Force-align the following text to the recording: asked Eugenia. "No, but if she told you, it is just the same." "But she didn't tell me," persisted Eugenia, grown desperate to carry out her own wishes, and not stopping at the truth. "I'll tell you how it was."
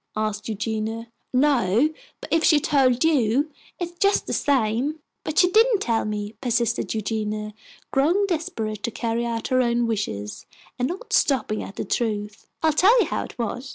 asked 0.15 0.49
Eugenia. 0.49 1.11
"No, 1.31 1.91
but 2.21 2.33
if 2.33 2.43
she 2.43 2.59
told 2.59 3.03
you, 3.03 3.51
it 3.79 3.89
is 3.89 3.95
just 3.99 4.25
the 4.25 4.33
same." 4.33 4.97
"But 5.23 5.37
she 5.37 5.51
didn't 5.51 5.77
tell 5.79 6.05
me," 6.05 6.33
persisted 6.41 6.91
Eugenia, 6.95 7.53
grown 7.91 8.25
desperate 8.25 8.81
to 8.81 8.89
carry 8.89 9.27
out 9.27 9.49
her 9.49 9.61
own 9.61 9.85
wishes, 9.85 10.47
and 10.79 10.87
not 10.87 11.13
stopping 11.13 11.61
at 11.61 11.75
the 11.75 11.85
truth. 11.85 12.47
"I'll 12.63 12.73
tell 12.73 12.99
you 12.99 13.05
how 13.09 13.25
it 13.25 13.37
was." 13.37 13.69